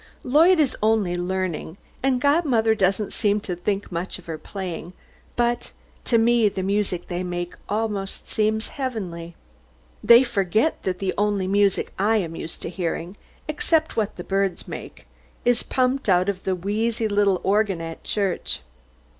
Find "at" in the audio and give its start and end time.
17.79-18.03